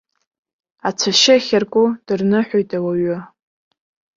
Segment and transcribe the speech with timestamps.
[0.87, 3.17] Ацәашьы ахьарку дырныҳәоит ауаҩы.